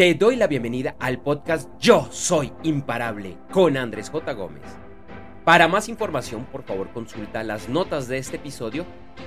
Te 0.00 0.14
doy 0.14 0.36
la 0.36 0.46
bienvenida 0.46 0.96
al 0.98 1.20
podcast 1.20 1.68
Yo 1.78 2.08
Soy 2.10 2.50
Imparable 2.62 3.36
con 3.52 3.76
Andrés 3.76 4.08
J. 4.08 4.32
Gómez. 4.32 4.62
Para 5.44 5.68
más 5.68 5.90
información, 5.90 6.46
por 6.46 6.62
favor, 6.62 6.90
consulta 6.90 7.44
las 7.44 7.68
notas 7.68 8.08
de 8.08 8.16
este 8.16 8.36
episodio 8.36 8.86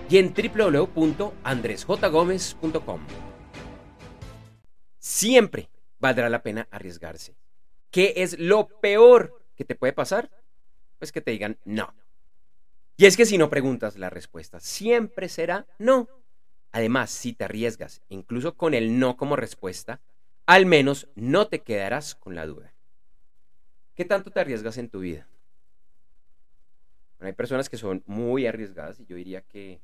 y 0.10 0.18
en 0.18 0.34
www.andresjgomez.com. 0.34 3.02
Siempre 4.98 5.70
valdrá 6.00 6.28
la 6.28 6.42
pena 6.42 6.68
arriesgarse. 6.72 7.36
¿Qué 7.92 8.14
es 8.16 8.40
lo 8.40 8.68
peor 8.68 9.44
que 9.56 9.66
te 9.66 9.76
puede 9.76 9.94
pasar? 9.94 10.32
Pues 10.98 11.12
que 11.12 11.22
te 11.22 11.30
digan 11.30 11.60
no. 11.66 11.94
Y 12.98 13.06
es 13.06 13.16
que 13.16 13.28
si 13.28 13.38
no 13.38 13.52
preguntas 13.52 14.00
la 14.00 14.10
respuesta, 14.10 14.60
siempre 14.60 15.30
será 15.30 15.68
no. 15.78 16.10
Además, 16.72 17.12
si 17.12 17.34
te 17.34 17.44
arriesgas, 17.44 18.02
incluso 18.10 18.56
con 18.56 18.74
el 18.74 18.98
no 18.98 19.18
como 19.18 19.36
respuesta, 19.36 20.02
al 20.46 20.66
menos 20.66 21.08
no 21.16 21.48
te 21.48 21.62
quedarás 21.62 22.16
con 22.16 22.36
la 22.36 22.46
duda. 22.46 22.74
¿Qué 23.96 24.06
tanto 24.06 24.32
te 24.32 24.40
arriesgas 24.40 24.78
en 24.78 24.90
tu 24.90 25.00
vida? 25.00 25.28
hay 27.20 27.34
personas 27.34 27.70
que 27.70 27.78
son 27.78 28.04
muy 28.06 28.48
arriesgadas 28.48 29.00
y 29.00 29.06
yo 29.06 29.16
diría 29.16 29.42
que 29.42 29.80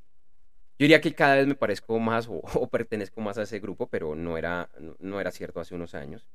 yo 0.78 0.84
diría 0.84 1.02
que 1.02 1.14
cada 1.14 1.36
vez 1.36 1.48
me 1.48 1.56
parezco 1.56 2.00
más 2.00 2.28
o, 2.30 2.42
pertenezco 2.72 3.20
más 3.22 3.38
a 3.38 3.44
ese 3.44 3.60
grupo, 3.60 3.88
pero 3.88 4.16
no 4.16 4.38
era, 4.38 4.70
no 5.00 5.20
era 5.20 5.32
cierto 5.32 5.60
hace 5.60 5.76
unos 5.76 5.94
años. 5.94 6.26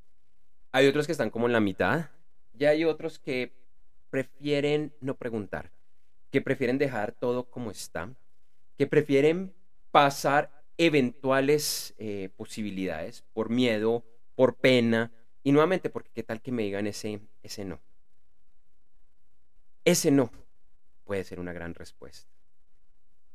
Hay 0.73 0.87
otros 0.87 1.06
que 1.06 1.12
están 1.12 1.31
como 1.31 1.47
en 1.47 1.53
la 1.53 1.61
mitad 1.61 2.11
y 2.59 2.67
hay 2.67 2.84
otros 2.84 3.19
que 3.19 3.53
prefieren 4.11 4.93
no 5.01 5.15
preguntar, 5.15 5.70
que 6.31 6.43
prefieren 6.43 6.79
dejar 6.79 7.12
todo 7.12 7.45
como 7.45 7.70
está, 7.70 8.11
que 8.77 8.87
prefieren 8.87 9.55
pasar 9.91 10.51
eventuales 10.77 11.95
eh, 11.97 12.29
posibilidades 12.37 13.25
por 13.33 13.48
miedo 13.48 14.05
por 14.34 14.56
pena, 14.56 15.12
y 15.43 15.52
nuevamente 15.52 15.91
porque 15.91 16.11
qué 16.12 16.23
tal 16.23 16.41
que 16.41 16.52
me 16.52 16.62
digan 16.62 16.87
ese, 16.87 17.20
ese 17.42 17.64
no. 17.64 17.81
Ese 19.84 20.11
no 20.11 20.31
puede 21.05 21.25
ser 21.25 21.39
una 21.39 21.53
gran 21.53 21.75
respuesta. 21.75 22.31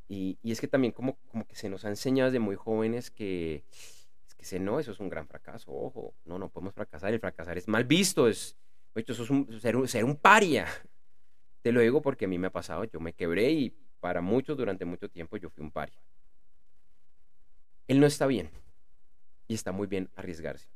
Y, 0.08 0.38
es 0.42 0.60
que 0.60 0.66
también 0.66 0.92
como, 0.92 1.14
como 1.30 1.46
que 1.46 1.54
se 1.54 1.68
nos 1.68 1.84
ha 1.84 1.88
enseñado 1.88 2.30
desde 2.30 2.40
muy 2.40 2.56
jóvenes 2.56 3.12
que 3.12 3.64
es 4.26 4.34
que 4.34 4.42
ese 4.42 4.58
no, 4.58 4.80
eso 4.80 4.90
es 4.90 4.98
un 4.98 5.08
gran 5.08 5.28
fracaso, 5.28 5.72
ojo, 5.72 6.14
no, 6.24 6.36
no 6.36 6.48
podemos 6.48 6.74
fracasar, 6.74 7.12
el 7.14 7.20
fracasar 7.20 7.56
es 7.56 7.68
mal 7.68 7.84
visto, 7.84 8.26
es, 8.26 8.56
un, 9.30 9.60
ser, 9.60 9.88
ser 9.88 10.04
un 10.04 10.16
paria. 10.16 10.66
Te 11.62 11.70
lo 11.70 11.80
digo 11.80 12.02
porque 12.02 12.24
a 12.24 12.28
mí 12.28 12.38
me 12.38 12.48
ha 12.48 12.52
pasado, 12.52 12.84
yo 12.84 12.98
me 12.98 13.12
quebré 13.12 13.52
y 13.52 13.70
para 14.00 14.20
muchos 14.20 14.56
durante 14.56 14.84
mucho 14.84 15.08
tiempo 15.08 15.36
yo 15.36 15.48
fui 15.48 15.62
un 15.62 15.70
paria. 15.70 16.02
Él 17.86 18.00
no 18.00 18.06
está 18.06 18.26
bien 18.26 18.50
y 19.46 19.54
está 19.54 19.70
muy 19.70 19.86
bien 19.86 20.10
arriesgarse. 20.16 20.68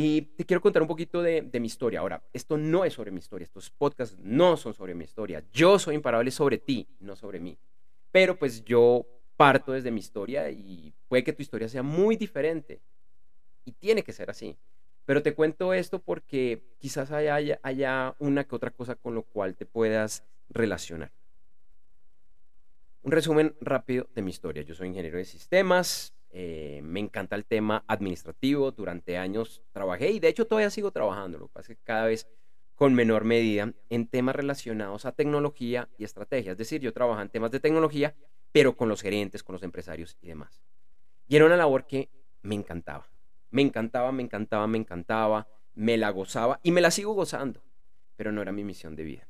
Y 0.00 0.22
te 0.22 0.44
quiero 0.44 0.60
contar 0.60 0.80
un 0.80 0.86
poquito 0.86 1.22
de, 1.22 1.50
mi 1.54 1.66
historia. 1.66 1.98
Ahora, 1.98 2.22
esto 2.32 2.56
no 2.56 2.84
es 2.84 2.92
sobre 2.92 3.10
mi 3.10 3.18
historia, 3.18 3.42
estos 3.42 3.68
podcasts 3.68 4.16
no 4.22 4.56
son 4.56 4.72
sobre 4.72 4.94
mi 4.94 5.02
historia. 5.02 5.42
Yo 5.52 5.76
soy 5.76 5.96
imparable 5.96 6.30
sobre 6.30 6.58
ti, 6.58 6.86
no 7.00 7.16
sobre 7.16 7.40
mí. 7.40 7.58
Pero 8.12 8.38
pues 8.38 8.64
yo 8.64 9.04
parto 9.36 9.72
desde 9.72 9.90
mi 9.90 9.98
historia 9.98 10.50
y 10.50 10.94
puede 11.08 11.24
que 11.24 11.32
tu 11.32 11.42
historia 11.42 11.68
sea 11.68 11.82
muy 11.82 12.14
diferente. 12.14 12.80
Y 13.64 13.72
tiene 13.72 14.04
que 14.04 14.12
ser 14.12 14.30
así. 14.30 14.56
Pero 15.04 15.20
te 15.20 15.34
cuento 15.34 15.74
esto 15.74 15.98
porque 15.98 16.62
quizás 16.78 17.10
haya, 17.10 17.58
haya 17.64 18.14
una 18.20 18.44
que 18.44 18.54
otra 18.54 18.70
cosa 18.70 18.94
con 18.94 19.16
lo 19.16 19.24
cual 19.24 19.56
te 19.56 19.66
puedas 19.66 20.22
relacionar. 20.48 21.10
Un 23.02 23.10
resumen 23.10 23.56
rápido 23.60 24.06
de 24.14 24.22
mi 24.22 24.30
historia. 24.30 24.62
Yo 24.62 24.76
soy 24.76 24.86
ingeniero 24.86 25.18
de 25.18 25.24
sistemas, 25.24 26.14
eh, 26.30 26.80
me 26.82 27.00
encanta 27.00 27.36
el 27.36 27.44
tema 27.44 27.84
administrativo. 27.86 28.70
Durante 28.72 29.18
años 29.18 29.62
trabajé 29.72 30.10
y 30.10 30.20
de 30.20 30.28
hecho 30.28 30.46
todavía 30.46 30.70
sigo 30.70 30.90
trabajando. 30.90 31.38
Lo 31.38 31.46
que 31.48 31.52
pasa 31.54 31.72
es 31.72 31.78
que 31.78 31.84
cada 31.84 32.06
vez 32.06 32.28
con 32.74 32.94
menor 32.94 33.24
medida 33.24 33.72
en 33.90 34.06
temas 34.06 34.36
relacionados 34.36 35.04
a 35.04 35.12
tecnología 35.12 35.88
y 35.98 36.04
estrategia. 36.04 36.52
Es 36.52 36.58
decir, 36.58 36.80
yo 36.80 36.92
trabajaba 36.92 37.22
en 37.22 37.28
temas 37.28 37.50
de 37.50 37.58
tecnología, 37.58 38.14
pero 38.52 38.76
con 38.76 38.88
los 38.88 39.02
gerentes, 39.02 39.42
con 39.42 39.54
los 39.54 39.64
empresarios 39.64 40.16
y 40.22 40.28
demás. 40.28 40.62
Y 41.26 41.34
era 41.34 41.44
una 41.44 41.56
labor 41.56 41.86
que 41.86 42.08
me 42.42 42.54
encantaba. 42.54 43.08
Me 43.50 43.62
encantaba, 43.62 44.12
me 44.12 44.22
encantaba, 44.22 44.66
me 44.68 44.78
encantaba, 44.78 45.48
me 45.74 45.96
la 45.96 46.10
gozaba 46.10 46.60
y 46.62 46.70
me 46.70 46.80
la 46.80 46.90
sigo 46.90 47.14
gozando, 47.14 47.62
pero 48.14 48.30
no 48.30 48.42
era 48.42 48.52
mi 48.52 48.62
misión 48.62 48.94
de 48.94 49.04
vida. 49.04 49.28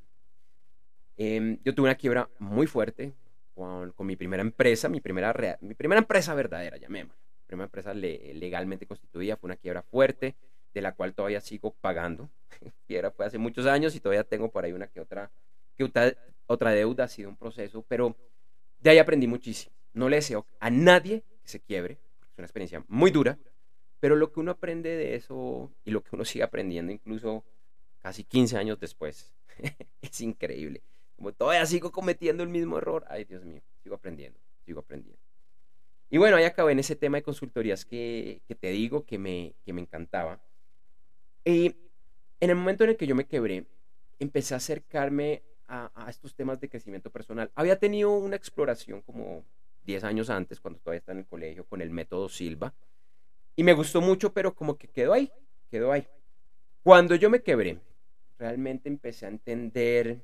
Em, 1.16 1.58
yo 1.64 1.74
tuve 1.74 1.88
una 1.88 1.94
quiebra 1.94 2.28
muy 2.38 2.66
fuerte, 2.66 3.14
con, 3.58 4.06
mi 4.06 4.16
primera 4.16 4.40
empresa, 4.40 4.88
mi 4.88 5.00
primera, 5.00 5.34
mi 5.60 5.74
primera 5.74 5.98
empresa 5.98 6.34
verdadera, 6.34 6.76
llamémosla. 6.76 7.18
Mi 7.18 7.46
primera 7.46 7.64
empresa 7.64 7.92
legalmente 7.92 8.86
constituida, 8.86 9.36
fue 9.36 9.48
una 9.48 9.56
quiebra 9.56 9.82
fuerte, 9.82 10.36
de 10.72 10.82
la 10.82 10.92
cual 10.92 11.14
todavía 11.14 11.40
sigo 11.40 11.74
pagando. 11.80 12.30
quiebra 12.86 13.10
fue 13.10 13.26
hace 13.26 13.38
muchos 13.38 13.66
años 13.66 13.94
y 13.96 14.00
todavía 14.00 14.24
tengo 14.24 14.50
por 14.50 14.64
ahí 14.64 14.72
una 14.72 14.86
que 14.86 15.00
otra, 15.00 15.30
que 15.76 15.84
otra, 16.46 16.70
deuda, 16.70 17.04
ha 17.04 17.08
sido 17.08 17.28
un 17.28 17.36
proceso, 17.36 17.84
pero 17.88 18.16
de 18.80 18.90
ahí 18.90 18.98
aprendí 18.98 19.26
muchísimo. 19.26 19.74
No 19.92 20.08
le 20.08 20.16
deseo 20.16 20.46
a 20.60 20.70
nadie 20.70 21.24
que 21.42 21.48
se 21.48 21.60
quiebre, 21.60 21.94
es 21.94 22.38
una 22.38 22.46
experiencia 22.46 22.84
muy 22.86 23.10
dura, 23.10 23.38
pero 23.98 24.14
lo 24.14 24.30
que 24.30 24.38
uno 24.38 24.52
aprende 24.52 24.90
de 24.90 25.16
eso 25.16 25.72
y 25.84 25.90
lo 25.90 26.04
que 26.04 26.14
uno 26.14 26.24
sigue 26.24 26.44
aprendiendo 26.44 26.92
incluso 26.92 27.44
casi 28.00 28.22
15 28.22 28.56
años 28.56 28.78
después, 28.78 29.34
es 30.02 30.20
increíble. 30.20 30.82
Como 31.18 31.32
todavía 31.32 31.66
sigo 31.66 31.90
cometiendo 31.90 32.44
el 32.44 32.48
mismo 32.48 32.78
error. 32.78 33.04
Ay, 33.08 33.24
Dios 33.24 33.44
mío, 33.44 33.60
sigo 33.82 33.96
aprendiendo, 33.96 34.38
sigo 34.64 34.78
aprendiendo. 34.78 35.20
Y 36.10 36.16
bueno, 36.16 36.36
ahí 36.36 36.44
acabé 36.44 36.70
en 36.72 36.78
ese 36.78 36.94
tema 36.94 37.16
de 37.16 37.24
consultorías 37.24 37.84
que, 37.84 38.40
te 38.60 38.70
digo 38.70 39.04
que 39.04 39.18
me, 39.18 39.52
que 39.64 39.72
me 39.72 39.80
encantaba. 39.80 40.40
Y 41.44 41.74
en 42.38 42.50
el 42.50 42.54
momento 42.54 42.84
en 42.84 42.90
el 42.90 42.96
que 42.96 43.08
yo 43.08 43.16
me 43.16 43.26
quebré, 43.26 43.66
empecé 44.20 44.54
a 44.54 44.58
acercarme 44.58 45.42
a, 45.66 45.90
a, 45.92 46.08
estos 46.08 46.36
temas 46.36 46.60
de 46.60 46.68
crecimiento 46.68 47.10
personal. 47.10 47.50
Había 47.56 47.80
tenido 47.80 48.12
una 48.12 48.36
exploración 48.36 49.02
como 49.02 49.44
10 49.86 50.04
años 50.04 50.30
antes, 50.30 50.60
cuando 50.60 50.78
todavía 50.78 51.00
estaba 51.00 51.14
en 51.14 51.24
el 51.24 51.26
colegio, 51.26 51.64
con 51.64 51.82
el 51.82 51.90
método 51.90 52.28
Silva. 52.28 52.72
Y 53.56 53.64
me 53.64 53.72
gustó 53.72 54.00
mucho, 54.00 54.32
pero 54.32 54.54
como 54.54 54.78
que 54.78 54.86
quedó 54.86 55.14
ahí, 55.14 55.32
quedó 55.68 55.90
ahí. 55.90 56.06
Cuando 56.84 57.16
yo 57.16 57.28
me 57.28 57.42
quebré, 57.42 57.80
realmente 58.38 58.88
empecé 58.88 59.26
a 59.26 59.30
entender 59.30 60.22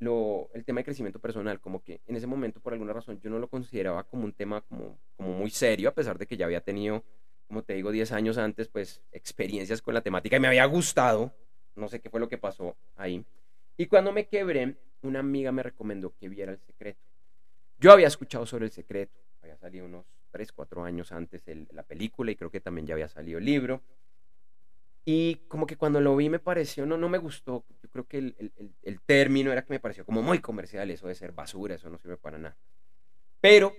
lo, 0.00 0.48
el 0.54 0.64
tema 0.64 0.80
de 0.80 0.84
crecimiento 0.84 1.18
personal, 1.18 1.60
como 1.60 1.82
que 1.82 2.00
en 2.06 2.16
ese 2.16 2.26
momento 2.26 2.60
por 2.60 2.72
alguna 2.72 2.92
razón 2.92 3.20
yo 3.20 3.30
no 3.30 3.38
lo 3.38 3.48
consideraba 3.48 4.04
como 4.04 4.24
un 4.24 4.32
tema 4.32 4.60
como, 4.62 4.98
como 5.16 5.32
muy 5.32 5.50
serio, 5.50 5.88
a 5.88 5.94
pesar 5.94 6.18
de 6.18 6.26
que 6.26 6.36
ya 6.36 6.46
había 6.46 6.60
tenido, 6.60 7.04
como 7.46 7.62
te 7.62 7.74
digo, 7.74 7.90
10 7.90 8.12
años 8.12 8.38
antes, 8.38 8.68
pues 8.68 9.02
experiencias 9.12 9.82
con 9.82 9.94
la 9.94 10.02
temática 10.02 10.36
y 10.36 10.40
me 10.40 10.48
había 10.48 10.64
gustado, 10.66 11.32
no 11.74 11.88
sé 11.88 12.00
qué 12.00 12.10
fue 12.10 12.20
lo 12.20 12.28
que 12.28 12.38
pasó 12.38 12.76
ahí. 12.96 13.24
Y 13.76 13.86
cuando 13.86 14.12
me 14.12 14.26
quebré, 14.26 14.76
una 15.02 15.20
amiga 15.20 15.52
me 15.52 15.62
recomendó 15.62 16.12
que 16.16 16.28
viera 16.28 16.52
el 16.52 16.58
secreto. 16.58 17.00
Yo 17.78 17.92
había 17.92 18.08
escuchado 18.08 18.46
sobre 18.46 18.66
el 18.66 18.72
secreto, 18.72 19.18
había 19.42 19.56
salido 19.56 19.86
unos 19.86 20.04
3, 20.30 20.52
4 20.52 20.84
años 20.84 21.12
antes 21.12 21.42
la 21.72 21.82
película 21.84 22.30
y 22.30 22.36
creo 22.36 22.50
que 22.50 22.60
también 22.60 22.86
ya 22.86 22.94
había 22.94 23.08
salido 23.08 23.38
el 23.38 23.44
libro. 23.44 23.82
Y 25.10 25.36
como 25.48 25.66
que 25.66 25.78
cuando 25.78 26.02
lo 26.02 26.14
vi 26.16 26.28
me 26.28 26.38
pareció, 26.38 26.84
no, 26.84 26.98
no 26.98 27.08
me 27.08 27.16
gustó. 27.16 27.64
Yo 27.82 27.88
creo 27.88 28.04
que 28.06 28.18
el, 28.18 28.52
el, 28.82 29.00
término 29.00 29.50
era 29.50 29.64
que 29.64 29.72
me 29.72 29.80
pareció 29.80 30.04
como 30.04 30.20
muy 30.20 30.38
comercial, 30.40 30.90
eso 30.90 31.08
de 31.08 31.14
ser 31.14 31.32
basura, 31.32 31.76
eso 31.76 31.88
no 31.88 31.96
sirve 31.96 32.18
para 32.18 32.36
nada. 32.36 32.54
Pero 33.40 33.72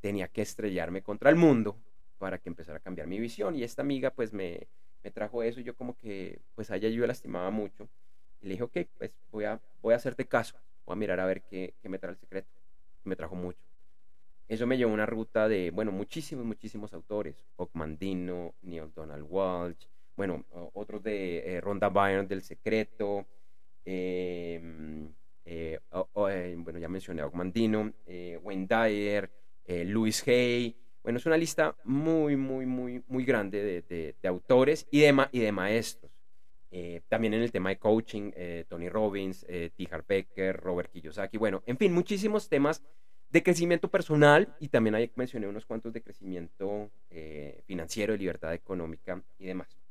tenía 0.00 0.28
que 0.28 0.40
estrellarme 0.40 1.02
contra 1.02 1.28
el 1.28 1.36
mundo 1.36 1.76
para 2.16 2.38
que 2.38 2.48
empezara 2.48 2.78
a 2.78 2.80
cambiar 2.80 3.06
mi 3.06 3.20
visión. 3.20 3.54
Y 3.54 3.64
esta 3.64 3.82
amiga 3.82 4.12
pues 4.12 4.32
me, 4.32 4.66
me 5.04 5.10
trajo 5.10 5.42
eso 5.42 5.60
y 5.60 5.64
yo 5.64 5.76
como 5.76 5.94
que 5.94 6.40
pues 6.54 6.70
a 6.70 6.76
ella 6.76 6.88
yo 6.88 7.06
la 7.06 7.12
estimaba 7.12 7.50
mucho. 7.50 7.86
Y 8.40 8.46
le 8.46 8.52
dije, 8.52 8.62
ok, 8.62 8.78
pues 8.96 9.10
voy 9.30 9.44
a, 9.44 9.60
voy 9.82 9.92
a 9.92 9.98
hacerte 9.98 10.24
caso, 10.24 10.56
voy 10.86 10.94
a 10.94 10.96
mirar 10.96 11.20
a 11.20 11.26
ver 11.26 11.42
qué, 11.42 11.74
qué 11.82 11.90
me 11.90 11.98
trae 11.98 12.12
el 12.12 12.18
secreto. 12.18 12.48
Y 13.04 13.10
me 13.10 13.16
trajo 13.16 13.34
mucho. 13.34 13.60
Eso 14.48 14.66
me 14.66 14.78
llevó 14.78 14.92
a 14.92 14.94
una 14.94 15.04
ruta 15.04 15.48
de, 15.48 15.70
bueno, 15.70 15.92
muchísimos, 15.92 16.46
muchísimos 16.46 16.94
autores. 16.94 17.44
Ocmandino, 17.56 18.54
Neil 18.62 18.90
Donald 18.94 19.26
Walsh, 19.28 19.84
bueno, 20.16 20.44
otros 20.74 21.02
de 21.02 21.56
eh, 21.56 21.60
Ronda 21.60 21.88
Byrne 21.88 22.26
del 22.26 22.42
Secreto, 22.42 23.26
em, 23.84 25.08
eh, 25.44 25.78
eh, 26.30 26.56
bueno, 26.58 26.78
ya 26.78 26.88
mencioné 26.88 27.22
a 27.22 27.26
Ogmandino, 27.26 27.92
Wayne 28.42 28.66
Dyer, 28.66 29.30
Louis 29.86 30.26
Hay, 30.28 30.76
bueno, 31.02 31.18
es 31.18 31.26
una 31.26 31.36
lista 31.36 31.74
muy, 31.84 32.36
muy, 32.36 32.66
muy, 32.66 33.02
muy 33.08 33.24
grande 33.24 33.82
de, 33.88 34.28
autores 34.28 34.86
y 34.90 35.00
de, 35.00 35.28
y 35.32 35.40
de 35.40 35.52
maestros. 35.52 36.12
también 37.08 37.34
en 37.34 37.42
el 37.42 37.50
tema 37.50 37.70
de 37.70 37.78
coaching, 37.78 38.30
Tony 38.68 38.88
Robbins, 38.88 39.44
T. 39.46 39.88
Harbecker, 39.90 40.56
Robert 40.58 40.92
Kiyosaki, 40.92 41.38
bueno, 41.38 41.62
en 41.66 41.76
fin, 41.78 41.92
muchísimos 41.92 42.48
temas 42.48 42.82
de 43.30 43.42
crecimiento 43.42 43.90
personal 43.90 44.54
y 44.60 44.68
también 44.68 44.94
ahí 44.94 45.10
mencioné 45.16 45.48
unos 45.48 45.64
cuantos 45.64 45.92
de 45.92 46.02
crecimiento 46.02 46.90
financiero, 47.64 48.12
de 48.12 48.18
libertad 48.18 48.54
económica 48.54 49.20
y 49.38 49.46
demás. 49.46 49.81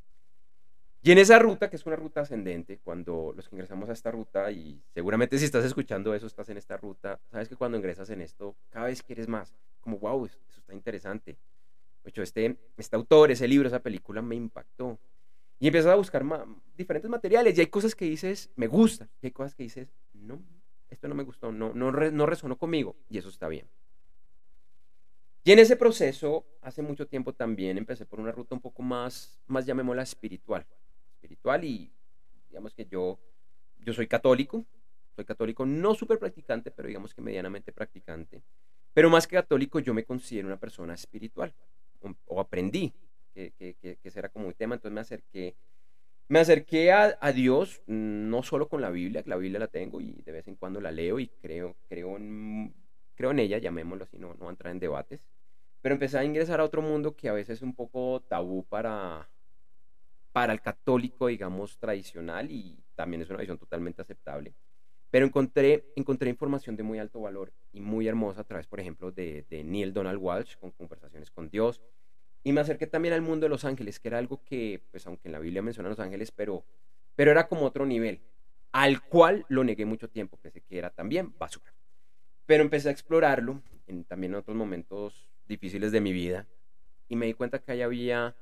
Y 1.04 1.12
en 1.12 1.18
esa 1.18 1.40
ruta, 1.40 1.70
que 1.70 1.78
es 1.78 1.86
una 1.88 1.96
ruta 1.96 2.22
ascendente, 2.22 2.78
cuando 2.78 3.34
los 3.36 3.50
que 3.50 3.56
ingresamos 3.56 3.90
a 3.90 3.94
esta 3.94 4.12
ruta, 4.12 4.52
y 4.52 4.80
seguramente 4.94 5.38
si 5.40 5.46
estás 5.46 5.66
escuchando 5.66 6.14
eso, 6.14 6.28
estás 6.28 6.50
en 6.50 6.58
esta 6.58 6.78
ruta, 6.78 7.20
sabes 7.32 7.50
que 7.50 7.56
cuando 7.56 7.78
ingresas 7.78 8.10
en 8.12 8.22
esto, 8.22 8.56
cada 8.70 8.86
vez 8.86 9.02
quieres 9.02 9.28
más. 9.28 9.56
Como, 9.80 9.98
wow, 9.98 10.26
eso 10.26 10.38
está 10.56 10.76
interesante. 10.76 11.38
hecho, 12.06 12.22
este, 12.22 12.56
este 12.78 12.96
autor, 12.96 13.32
ese 13.32 13.48
libro, 13.48 13.68
esa 13.68 13.80
película 13.80 14.22
me 14.22 14.36
impactó. 14.36 15.00
Y 15.60 15.68
empiezas 15.68 15.92
a 15.92 15.96
buscar 15.96 16.24
diferentes 16.78 17.10
materiales 17.10 17.58
y 17.58 17.62
hay 17.62 17.68
cosas 17.68 17.96
que 17.96 18.06
dices, 18.06 18.52
me 18.56 18.68
gusta, 18.68 19.08
y 19.22 19.28
hay 19.28 19.32
cosas 19.32 19.56
que 19.56 19.64
dices, 19.64 19.90
no, 20.14 20.40
esto 20.90 21.08
no 21.08 21.16
me 21.16 21.24
gustó, 21.24 21.52
no, 21.52 21.74
no, 21.74 21.92
no 21.92 22.26
resonó 22.26 22.58
conmigo 22.58 22.96
y 23.10 23.18
eso 23.18 23.30
está 23.30 23.48
bien. 23.48 23.68
Y 25.44 25.52
en 25.52 25.60
ese 25.60 25.76
proceso, 25.76 26.46
hace 26.62 26.84
mucho 26.84 27.08
tiempo 27.08 27.34
también 27.34 27.78
empecé 27.78 28.06
por 28.06 28.20
una 28.20 28.32
ruta 28.32 28.54
un 28.54 28.62
poco 28.62 28.84
más, 28.84 29.40
más 29.48 29.66
llamémosla 29.66 30.04
espiritual. 30.04 30.66
Espiritual 31.22 31.64
y 31.64 31.92
digamos 32.50 32.74
que 32.74 32.86
yo, 32.86 33.20
yo 33.80 33.94
soy 33.94 34.08
católico, 34.08 34.66
soy 35.16 35.24
católico 35.24 35.66
no 35.66 35.94
súper 35.94 36.18
practicante, 36.18 36.72
pero 36.72 36.88
digamos 36.88 37.14
que 37.14 37.22
medianamente 37.22 37.72
practicante. 37.72 38.42
Pero 38.94 39.10
más 39.10 39.28
que 39.28 39.36
católico, 39.36 39.80
yo 39.80 39.94
me 39.94 40.04
considero 40.04 40.48
una 40.48 40.60
persona 40.60 40.96
espiritual, 40.96 41.54
o, 42.26 42.42
aprendí 42.42 42.92
que, 43.34 43.52
que, 43.52 43.76
que, 43.76 43.98
ese 44.04 44.20
era 44.20 44.30
como 44.30 44.48
un 44.48 44.54
tema, 44.54 44.76
entonces 44.76 44.94
me 44.96 45.02
acerqué, 45.02 45.56
me 46.28 46.40
acerqué 46.40 46.92
a, 46.92 47.18
a, 47.22 47.32
Dios, 47.32 47.84
no 47.86 48.42
solo 48.42 48.68
con 48.68 48.82
la 48.82 48.90
Biblia, 48.90 49.22
que 49.22 49.30
la 49.30 49.38
Biblia 49.38 49.60
la 49.60 49.68
tengo 49.68 50.02
y 50.02 50.22
de 50.26 50.32
vez 50.32 50.48
en 50.48 50.56
cuando 50.56 50.82
la 50.82 50.92
leo 50.92 51.20
y 51.20 51.28
creo, 51.28 51.76
creo 51.88 52.18
en 52.18 52.74
creo 53.16 53.32
en 53.32 53.40
ella, 53.40 53.60
llamémoslo 53.60 54.06
así, 54.06 54.18
no, 54.18 54.34
no 54.34 54.50
entrar 54.50 54.72
en 54.72 54.80
debates, 54.80 55.24
pero 55.82 55.94
empecé 55.94 56.18
a 56.18 56.24
ingresar 56.24 56.60
a 56.60 56.64
otro 56.64 56.82
mundo 56.82 57.16
que 57.16 57.30
a 57.30 57.34
veces 57.34 57.60
es 57.60 57.62
un 57.62 57.76
poco 57.76 58.22
tabú 58.28 58.64
para, 58.64 59.30
para 60.32 60.54
el 60.54 60.62
católico, 60.62 61.28
digamos, 61.28 61.78
tradicional 61.78 62.50
y 62.52 62.84
también 62.96 63.22
es 63.22 63.30
una 63.30 63.40
visión 63.40 63.58
totalmente 63.58 64.02
aceptable. 64.02 64.54
Pero 65.10 65.26
encontré, 65.26 65.92
encontré 65.96 66.30
información 66.30 66.78
de 66.78 66.84
muy 66.84 66.98
alto 66.98 67.20
valor 67.20 67.52
y 67.74 67.82
muy 67.82 68.08
hermosa 68.08 68.42
a 68.42 68.44
través, 68.46 68.66
por 68.66 68.80
ejemplo, 68.80 69.12
de, 69.12 69.46
Neil 69.66 69.94
Donald 69.94 70.20
Walsh 70.22 70.56
con 70.58 70.72
conversaciones 70.72 71.30
con 71.30 71.50
Dios. 71.50 71.82
Y 72.44 72.54
me 72.54 72.62
acerqué 72.62 72.88
también 72.88 73.14
al 73.14 73.22
mundo 73.22 73.46
de 73.46 73.50
los 73.50 73.66
ángeles, 73.66 74.00
que 74.00 74.08
era 74.08 74.18
algo 74.18 74.42
que, 74.44 74.82
pues 74.90 75.06
aunque 75.06 75.28
en 75.28 75.34
la 75.34 75.40
Biblia 75.40 75.62
menciona 75.62 75.90
los 75.90 76.00
ángeles, 76.00 76.32
pero, 76.32 76.64
pero 77.16 77.32
era 77.32 77.48
como 77.48 77.66
otro 77.66 77.86
nivel, 77.86 78.22
al 78.72 79.02
cual 79.02 79.46
lo 79.50 79.64
negué 79.64 79.86
mucho 79.86 80.10
tiempo, 80.10 80.38
pensé 80.38 80.62
que 80.62 80.78
era 80.78 80.90
también 80.90 81.38
basura. 81.38 81.74
Pero 82.46 82.64
empecé 82.64 82.88
a 82.88 82.92
explorarlo 82.92 83.62
en, 83.88 84.06
también 84.06 84.32
en 84.32 84.40
otros 84.40 84.56
momentos 84.56 85.28
difíciles 85.46 85.92
de 85.92 86.00
mi 86.00 86.14
vida 86.14 86.48
y 87.12 87.18
me 87.18 87.26
di 87.26 87.34
cuenta 87.34 87.60
que 87.60 87.74
ahí 87.74 87.82
había, 87.82 88.38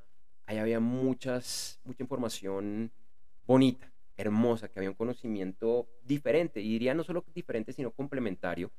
ahí 0.50 0.58
había 0.58 0.80
muchas, 0.80 1.80
mucha 1.84 2.02
información 2.02 2.92
bonita, 3.46 3.92
hermosa, 4.18 4.68
que 4.68 4.80
había 4.80 4.90
un 4.90 4.96
conocimiento 4.96 5.88
diferente, 6.04 6.60
y 6.60 6.70
diría 6.70 6.96
no 6.96 7.04
solo 7.04 7.24
diferente, 7.36 7.72
sino 7.72 7.92
complementario 7.92 8.72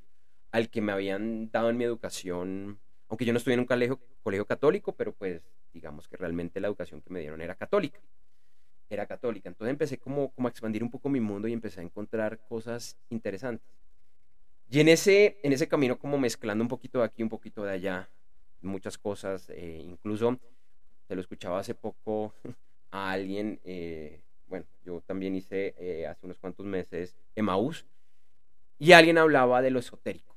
al 0.50 0.68
que 0.68 0.80
me 0.80 0.90
habían 0.90 1.48
dado 1.52 1.70
en 1.70 1.76
mi 1.76 1.84
educación, 1.84 2.80
aunque 3.08 3.24
yo 3.24 3.32
no 3.32 3.36
estuve 3.38 3.54
en 3.54 3.60
un 3.60 3.66
colegio, 3.66 4.00
colegio 4.24 4.46
católico, 4.46 4.96
pero 4.96 5.12
pues 5.12 5.42
digamos 5.72 6.08
que 6.08 6.16
realmente 6.16 6.58
la 6.58 6.66
educación 6.66 7.02
que 7.02 7.12
me 7.12 7.20
dieron 7.20 7.40
era 7.40 7.54
católica 7.54 8.00
era 8.88 9.06
católica. 9.06 9.48
Entonces 9.48 9.70
empecé 9.70 9.98
como, 9.98 10.32
como 10.32 10.48
a 10.48 10.50
expandir 10.50 10.82
un 10.82 10.90
poco 10.90 11.08
mi 11.08 11.20
mundo 11.20 11.46
y 11.46 11.52
empecé 11.52 11.78
a 11.78 11.84
encontrar 11.84 12.40
cosas 12.48 12.98
interesantes. 13.08 13.64
Y 14.68 14.80
en 14.80 14.88
ese, 14.88 15.38
en 15.44 15.52
ese 15.52 15.68
camino 15.68 15.96
como 15.96 16.18
mezclando 16.18 16.64
un 16.64 16.68
poquito 16.68 16.98
de 16.98 17.04
aquí, 17.04 17.22
un 17.22 17.28
poquito 17.28 17.62
de 17.62 17.70
allá, 17.70 18.10
muchas 18.60 18.98
cosas, 18.98 19.48
eh, 19.50 19.80
incluso 19.84 20.40
se 21.10 21.16
lo 21.16 21.22
escuchaba 21.22 21.58
hace 21.58 21.74
poco 21.74 22.32
a 22.92 23.10
alguien, 23.10 23.58
eh, 23.64 24.22
bueno, 24.46 24.64
yo 24.84 25.00
también 25.00 25.34
hice 25.34 25.74
eh, 25.76 26.06
hace 26.06 26.24
unos 26.24 26.38
cuantos 26.38 26.64
meses 26.64 27.16
Emaús, 27.34 27.84
y 28.78 28.92
alguien 28.92 29.18
hablaba 29.18 29.60
de 29.60 29.72
lo 29.72 29.80
esotérico, 29.80 30.36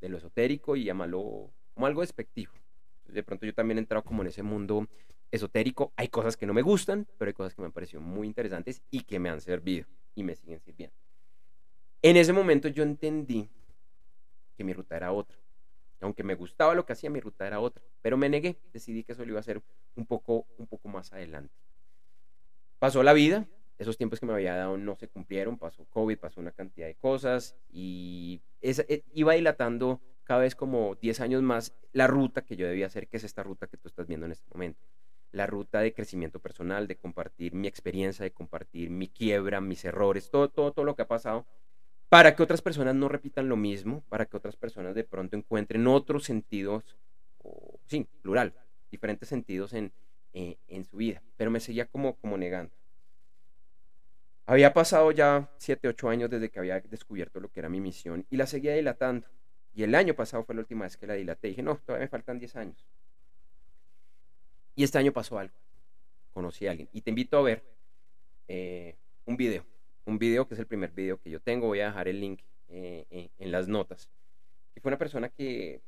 de 0.00 0.08
lo 0.08 0.16
esotérico 0.16 0.76
y 0.76 0.84
llámalo 0.84 1.50
como 1.74 1.86
algo 1.86 2.00
despectivo. 2.00 2.54
De 3.04 3.22
pronto 3.22 3.44
yo 3.44 3.52
también 3.52 3.76
he 3.76 3.80
entrado 3.82 4.02
como 4.02 4.22
en 4.22 4.28
ese 4.28 4.42
mundo 4.42 4.88
esotérico. 5.30 5.92
Hay 5.94 6.08
cosas 6.08 6.38
que 6.38 6.46
no 6.46 6.54
me 6.54 6.62
gustan, 6.62 7.06
pero 7.18 7.28
hay 7.28 7.34
cosas 7.34 7.54
que 7.54 7.60
me 7.60 7.66
han 7.66 7.72
parecido 7.72 8.00
muy 8.00 8.26
interesantes 8.26 8.80
y 8.90 9.02
que 9.02 9.18
me 9.18 9.28
han 9.28 9.42
servido 9.42 9.86
y 10.14 10.22
me 10.22 10.34
siguen 10.34 10.58
sirviendo. 10.60 10.96
En 12.00 12.16
ese 12.16 12.32
momento 12.32 12.68
yo 12.68 12.82
entendí 12.82 13.50
que 14.56 14.64
mi 14.64 14.72
ruta 14.72 14.96
era 14.96 15.12
otra. 15.12 15.36
Aunque 16.00 16.22
me 16.22 16.34
gustaba 16.34 16.74
lo 16.74 16.86
que 16.86 16.92
hacía, 16.92 17.10
mi 17.10 17.20
ruta 17.20 17.46
era 17.46 17.60
otra. 17.60 17.82
Pero 18.02 18.16
me 18.16 18.28
negué, 18.28 18.58
decidí 18.72 19.04
que 19.04 19.12
eso 19.12 19.24
lo 19.24 19.30
iba 19.30 19.38
a 19.38 19.40
hacer 19.40 19.62
un 19.96 20.06
poco, 20.06 20.46
un 20.58 20.66
poco 20.66 20.88
más 20.88 21.12
adelante. 21.12 21.54
Pasó 22.78 23.02
la 23.02 23.12
vida, 23.12 23.46
esos 23.78 23.96
tiempos 23.96 24.20
que 24.20 24.26
me 24.26 24.32
había 24.32 24.54
dado 24.54 24.76
no 24.76 24.96
se 24.96 25.08
cumplieron, 25.08 25.58
pasó 25.58 25.84
COVID, 25.86 26.18
pasó 26.18 26.40
una 26.40 26.52
cantidad 26.52 26.86
de 26.86 26.94
cosas 26.94 27.56
y 27.70 28.40
eh, 28.60 29.02
iba 29.12 29.34
dilatando 29.34 30.00
cada 30.24 30.40
vez 30.40 30.54
como 30.54 30.96
10 30.96 31.20
años 31.20 31.42
más 31.42 31.74
la 31.92 32.06
ruta 32.06 32.44
que 32.44 32.56
yo 32.56 32.66
debía 32.66 32.86
hacer, 32.86 33.08
que 33.08 33.16
es 33.16 33.24
esta 33.24 33.42
ruta 33.42 33.66
que 33.66 33.76
tú 33.76 33.88
estás 33.88 34.06
viendo 34.06 34.26
en 34.26 34.32
este 34.32 34.46
momento. 34.52 34.84
La 35.32 35.46
ruta 35.46 35.80
de 35.80 35.92
crecimiento 35.92 36.40
personal, 36.40 36.86
de 36.86 36.96
compartir 36.96 37.54
mi 37.54 37.68
experiencia, 37.68 38.24
de 38.24 38.32
compartir 38.32 38.90
mi 38.90 39.08
quiebra, 39.08 39.60
mis 39.60 39.84
errores, 39.84 40.30
todo, 40.30 40.48
todo, 40.48 40.72
todo 40.72 40.84
lo 40.84 40.94
que 40.94 41.02
ha 41.02 41.08
pasado 41.08 41.46
para 42.08 42.34
que 42.34 42.42
otras 42.42 42.62
personas 42.62 42.94
no 42.94 43.08
repitan 43.08 43.48
lo 43.48 43.56
mismo, 43.56 44.02
para 44.08 44.26
que 44.26 44.36
otras 44.36 44.56
personas 44.56 44.94
de 44.94 45.04
pronto 45.04 45.36
encuentren 45.36 45.86
otros 45.86 46.24
sentidos, 46.24 46.96
o, 47.38 47.78
sí, 47.86 48.06
plural, 48.22 48.54
diferentes 48.90 49.28
sentidos 49.28 49.72
en, 49.74 49.92
eh, 50.32 50.56
en 50.68 50.84
su 50.84 50.96
vida, 50.96 51.22
pero 51.36 51.50
me 51.50 51.60
seguía 51.60 51.86
como, 51.86 52.16
como 52.16 52.38
negando. 52.38 52.72
Había 54.46 54.72
pasado 54.72 55.12
ya 55.12 55.50
7, 55.58 55.88
8 55.88 56.08
años 56.08 56.30
desde 56.30 56.48
que 56.48 56.58
había 56.58 56.80
descubierto 56.80 57.38
lo 57.38 57.50
que 57.50 57.60
era 57.60 57.68
mi 57.68 57.80
misión 57.80 58.24
y 58.30 58.38
la 58.38 58.46
seguía 58.46 58.74
dilatando. 58.74 59.26
Y 59.74 59.82
el 59.82 59.94
año 59.94 60.14
pasado 60.14 60.42
fue 60.42 60.54
la 60.54 60.62
última 60.62 60.86
vez 60.86 60.96
que 60.96 61.06
la 61.06 61.14
dilaté. 61.14 61.48
Dije, 61.48 61.62
no, 61.62 61.76
todavía 61.84 62.06
me 62.06 62.08
faltan 62.08 62.38
10 62.38 62.56
años. 62.56 62.86
Y 64.74 64.84
este 64.84 64.96
año 64.96 65.12
pasó 65.12 65.38
algo. 65.38 65.54
Conocí 66.32 66.66
a 66.66 66.70
alguien. 66.70 66.88
Y 66.92 67.02
te 67.02 67.10
invito 67.10 67.36
a 67.36 67.42
ver 67.42 67.62
eh, 68.48 68.96
un 69.26 69.36
video 69.36 69.66
un 70.08 70.18
video 70.18 70.48
que 70.48 70.54
es 70.54 70.60
el 70.60 70.66
primer 70.66 70.90
video 70.90 71.20
que 71.20 71.30
yo 71.30 71.40
tengo. 71.40 71.66
Voy 71.66 71.80
a 71.80 71.86
dejar 71.86 72.08
el 72.08 72.20
link 72.20 72.40
eh, 72.68 73.30
en, 73.38 73.52
las 73.52 73.68
notas. 73.68 74.08
Y 74.74 74.80
fue 74.80 74.88
una 74.88 74.98
persona 74.98 75.28
que, 75.28 75.82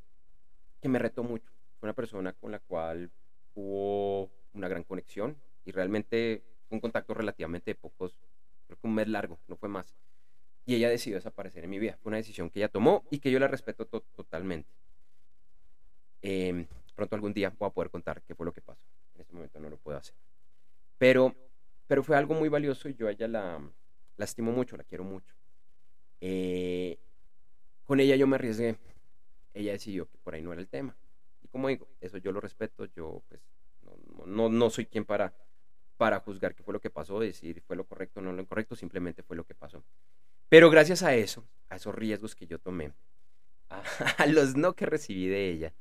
que 0.81 0.89
me 0.89 0.99
retó 0.99 1.23
mucho. 1.23 1.51
Fue 1.79 1.87
una 1.87 1.95
persona 1.95 2.33
con 2.35 2.53
la 2.53 2.59
cual 2.59 3.11
hubo 3.55 4.31
una 4.53 4.69
gran 4.69 4.85
conexión 4.85 5.37
y 5.65 5.73
realmente 5.73 6.43
un 6.69 6.81
contacto 6.81 7.15
relativamente 7.15 7.75
pocos, 7.75 8.15
creo 8.67 8.79
que 8.79 8.87
un 8.87 8.95
mes 8.95 9.09
largo, 9.09 9.39
no 9.49 9.57
fue 9.57 9.69
más. 9.69 9.97
Y 10.67 10.75
ella 10.75 10.91
decidió 10.91 11.17
desaparecer 11.17 11.65
en 11.65 11.71
mi 11.71 11.79
vida. 11.79 11.99
Fue 12.03 12.11
una 12.11 12.19
decisión 12.19 12.51
que 12.51 12.61
ella 12.61 12.69
tomó 12.69 13.05
y 13.11 13.19
que 13.19 13.31
yo 13.31 13.39
la 13.39 13.49
respeto 13.49 13.87
totalmente. 13.87 14.69
Em, 16.23 16.67
pronto 16.95 17.17
algún 17.17 17.33
día 17.33 17.53
voy 17.59 17.69
a 17.69 17.73
poder 17.73 17.91
contar 17.91 18.23
qué 18.23 18.35
fue 18.35 18.45
lo 18.45 18.53
que 18.53 18.61
pasó. 18.61 18.87
En 19.15 19.23
este 19.23 19.33
momento 19.33 19.59
no 19.59 19.71
lo 19.71 19.79
puedo 19.79 19.97
hacer. 19.97 20.15
Pero, 20.99 21.35
pero 21.87 22.05
fue 22.05 22.17
algo 22.17 22.35
muy 22.35 22.51
valioso 22.51 22.89
y 22.89 22.95
yo 22.95 23.09
a 23.09 23.13
ella 23.13 23.27
la, 23.27 23.61
la 24.21 24.27
estimo 24.27 24.53
mucho, 24.53 24.77
la 24.77 24.85
quiero 24.85 25.03
mucho. 25.03 25.35
Eh, 26.21 26.99
con 27.85 27.99
ella 27.99 28.15
yo 28.17 28.27
me 28.27 28.37
arriesgué. 28.37 28.77
Ella 29.55 29.73
decidió 29.73 30.07
que 30.09 30.19
por 30.19 30.35
ahí 30.35 30.43
no 30.43 30.53
era 30.53 30.61
el 30.61 30.69
tema. 30.69 30.95
Y 31.43 31.49
como 31.49 31.69
digo, 31.69 31.89
eso 32.01 32.19
yo 32.19 32.31
lo 32.31 32.41
respeto, 32.41 32.85
yo 32.95 33.23
pues 33.29 33.41
no, 34.27 34.49
no, 34.51 34.71
soy 34.71 34.85
quien 34.87 35.07
para, 35.07 35.33
para 35.97 36.21
juzgar 36.21 36.55
qué 36.55 36.63
fue 36.63 36.75
lo 36.75 36.81
que 36.81 36.91
pasó, 36.91 37.19
decir 37.19 37.63
fue 37.63 37.77
lo 37.77 37.85
correcto 37.85 38.21
o 38.21 38.23
no 38.23 38.33
lo 38.33 38.43
incorrecto, 38.43 38.77
simplemente 38.77 39.23
fue 39.23 39.37
lo 39.37 39.45
que 39.45 39.55
pasó. 39.55 39.83
Pero 40.51 40.69
gracias 40.69 41.03
a 41.03 41.15
eso, 41.15 41.43
a 41.71 41.77
esos 41.77 41.95
riesgos 41.95 42.35
que 42.35 42.47
yo 42.47 42.59
tomé, 42.59 42.93
a, 43.71 44.27
los 44.27 44.55
no 44.55 44.75
que 44.75 44.85
recibí 44.85 45.29
de 45.29 45.49
ella, 45.49 45.73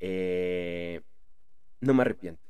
eh, 0.00 1.00
no 1.80 1.94
me 1.94 2.02
arrepiento. 2.02 2.42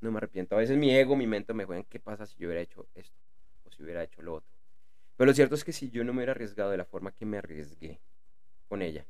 No 0.00 0.12
me 0.12 0.18
arrepiento. 0.18 0.54
A 0.54 0.58
veces 0.58 0.76
mi 0.78 0.94
ego, 0.94 1.16
mi 1.16 1.26
mente 1.26 1.52
me 1.52 1.64
juegan, 1.64 1.84
¿qué 1.84 1.98
pasa 1.98 2.26
si 2.26 2.36
yo 2.38 2.46
hubiera 2.46 2.62
hecho 2.62 2.86
esto? 2.94 3.25
Si 3.70 3.82
hubiera 3.82 4.02
hecho 4.02 4.22
lo 4.22 4.34
otro. 4.34 4.50
Pero 5.16 5.26
lo 5.26 5.34
cierto 5.34 5.54
es 5.54 5.64
que 5.64 5.72
si 5.72 5.90
yo 5.90 6.04
no 6.04 6.12
me 6.12 6.18
hubiera 6.18 6.32
arriesgado 6.32 6.70
de 6.70 6.76
la 6.76 6.84
forma 6.84 7.12
que 7.12 7.24
me 7.24 7.38
arriesgué 7.38 8.00
con 8.68 8.82
ella, 8.82 9.06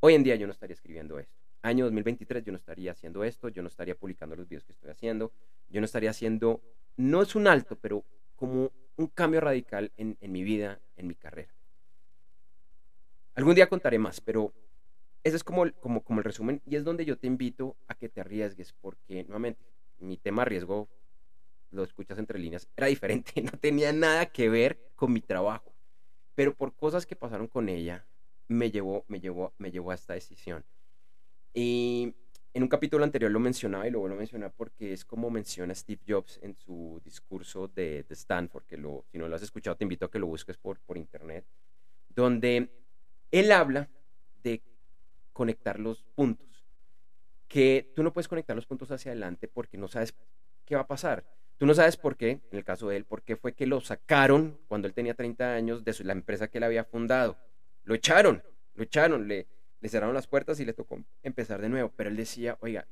hoy 0.00 0.14
en 0.14 0.22
día 0.22 0.36
yo 0.36 0.46
no 0.46 0.52
estaría 0.52 0.74
escribiendo 0.74 1.18
esto. 1.18 1.34
Año 1.62 1.84
2023 1.84 2.44
yo 2.44 2.52
no 2.52 2.58
estaría 2.58 2.92
haciendo 2.92 3.24
esto, 3.24 3.48
yo 3.48 3.62
no 3.62 3.68
estaría 3.68 3.94
publicando 3.94 4.36
los 4.36 4.48
videos 4.48 4.64
que 4.64 4.72
estoy 4.72 4.90
haciendo, 4.90 5.32
yo 5.68 5.80
no 5.80 5.84
estaría 5.84 6.10
haciendo, 6.10 6.60
no 6.96 7.22
es 7.22 7.34
un 7.34 7.46
alto, 7.46 7.76
pero 7.76 8.04
como 8.36 8.72
un 8.96 9.06
cambio 9.08 9.40
radical 9.40 9.92
en, 9.96 10.16
en 10.20 10.32
mi 10.32 10.42
vida, 10.42 10.80
en 10.96 11.06
mi 11.06 11.14
carrera. 11.14 11.52
Algún 13.34 13.54
día 13.54 13.68
contaré 13.68 13.98
más, 13.98 14.20
pero 14.20 14.52
ese 15.24 15.36
es 15.36 15.44
como, 15.44 15.70
como, 15.80 16.02
como 16.02 16.20
el 16.20 16.24
resumen 16.24 16.60
y 16.66 16.76
es 16.76 16.84
donde 16.84 17.04
yo 17.04 17.16
te 17.16 17.26
invito 17.26 17.76
a 17.86 17.94
que 17.94 18.08
te 18.08 18.20
arriesgues, 18.20 18.72
porque 18.72 19.24
nuevamente 19.24 19.60
mi 19.98 20.16
tema 20.16 20.44
riesgo 20.44 20.88
lo 21.72 21.82
escuchas 21.82 22.18
entre 22.18 22.38
líneas, 22.38 22.68
era 22.76 22.86
diferente, 22.86 23.32
no 23.42 23.52
tenía 23.52 23.92
nada 23.92 24.26
que 24.26 24.48
ver 24.48 24.92
con 24.94 25.12
mi 25.12 25.20
trabajo. 25.20 25.72
Pero 26.34 26.54
por 26.54 26.74
cosas 26.74 27.04
que 27.04 27.16
pasaron 27.16 27.48
con 27.48 27.68
ella, 27.68 28.06
me 28.48 28.70
llevó, 28.70 29.04
me 29.08 29.20
llevó, 29.20 29.52
me 29.58 29.70
llevó 29.70 29.90
a 29.90 29.94
esta 29.94 30.14
decisión. 30.14 30.64
Y 31.52 32.14
en 32.54 32.62
un 32.62 32.68
capítulo 32.68 33.04
anterior 33.04 33.30
lo 33.30 33.40
mencionaba 33.40 33.86
y 33.86 33.90
lo 33.90 34.00
vuelvo 34.00 34.16
a 34.16 34.18
mencionar 34.18 34.52
porque 34.56 34.92
es 34.92 35.04
como 35.04 35.30
menciona 35.30 35.74
Steve 35.74 36.00
Jobs 36.06 36.38
en 36.42 36.54
su 36.54 37.00
discurso 37.04 37.68
de, 37.68 38.04
de 38.04 38.14
Stanford, 38.14 38.64
que 38.64 38.76
lo, 38.76 39.04
si 39.10 39.18
no 39.18 39.28
lo 39.28 39.36
has 39.36 39.42
escuchado 39.42 39.76
te 39.76 39.84
invito 39.84 40.06
a 40.06 40.10
que 40.10 40.18
lo 40.18 40.26
busques 40.26 40.56
por, 40.56 40.78
por 40.80 40.96
internet, 40.96 41.44
donde 42.08 42.70
él 43.30 43.52
habla 43.52 43.88
de 44.42 44.62
conectar 45.32 45.78
los 45.78 46.02
puntos 46.14 46.52
que 47.52 47.92
tú 47.94 48.02
no 48.02 48.14
puedes 48.14 48.28
conectar 48.28 48.56
los 48.56 48.64
puntos 48.64 48.90
hacia 48.90 49.12
adelante 49.12 49.46
porque 49.46 49.76
no 49.76 49.86
sabes 49.86 50.14
qué 50.64 50.74
va 50.74 50.80
a 50.80 50.86
pasar. 50.86 51.22
Tú 51.62 51.66
no 51.66 51.74
sabes 51.74 51.96
por 51.96 52.16
qué, 52.16 52.40
en 52.50 52.58
el 52.58 52.64
caso 52.64 52.88
de 52.88 52.96
él, 52.96 53.04
por 53.04 53.22
qué 53.22 53.36
fue 53.36 53.52
que 53.52 53.68
lo 53.68 53.80
sacaron 53.80 54.58
cuando 54.66 54.88
él 54.88 54.94
tenía 54.94 55.14
30 55.14 55.54
años 55.54 55.84
de 55.84 55.94
la 56.02 56.12
empresa 56.12 56.48
que 56.48 56.58
él 56.58 56.64
había 56.64 56.82
fundado. 56.82 57.38
Lo 57.84 57.94
echaron, 57.94 58.42
lo 58.74 58.82
echaron, 58.82 59.28
le, 59.28 59.46
cerraron 59.84 60.12
las 60.12 60.26
puertas 60.26 60.58
y 60.58 60.64
le 60.64 60.72
tocó 60.72 60.98
empezar 61.22 61.60
de 61.62 61.68
nuevo. 61.68 61.92
Pero 61.94 62.10
él 62.10 62.16
decía, 62.16 62.58
oiga, 62.62 62.88